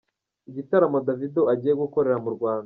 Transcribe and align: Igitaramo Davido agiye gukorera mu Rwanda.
Igitaramo 0.49 0.97
Davido 1.07 1.41
agiye 1.53 1.73
gukorera 1.81 2.17
mu 2.23 2.29
Rwanda. 2.35 2.59